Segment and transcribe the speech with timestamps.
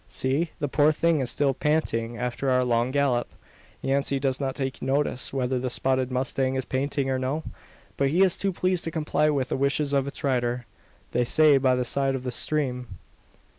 [0.07, 0.49] See!
[0.57, 3.27] the poor thing is still panting after our long gallop."
[3.83, 7.43] Yancey does not take notice whether the spotted mustang is panting or no.
[7.99, 10.65] He is but too pleased to comply with the wishes of its rider.
[11.11, 12.97] They stay by the side of the stream.